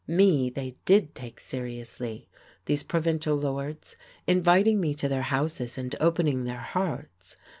Me 0.07 0.49
they 0.49 0.73
did 0.85 1.13
take 1.13 1.39
seriously, 1.39 2.27
these 2.65 2.81
provincial 2.81 3.35
lords, 3.35 3.95
inviting 4.25 4.81
me 4.81 4.95
to 4.95 5.07
their 5.07 5.21
houses 5.21 5.77
and 5.77 5.95
opening 5.99 6.43
their 6.43 6.57
hearts. 6.57 7.35